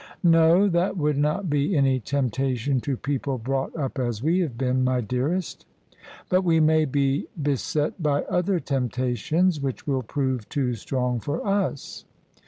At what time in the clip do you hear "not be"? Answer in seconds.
1.19-1.77